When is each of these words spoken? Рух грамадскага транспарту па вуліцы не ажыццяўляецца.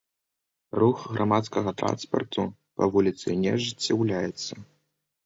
Рух 0.83 0.99
грамадскага 1.17 1.73
транспарту 1.81 2.45
па 2.79 2.87
вуліцы 2.97 3.37
не 3.43 3.53
ажыццяўляецца. 3.59 4.53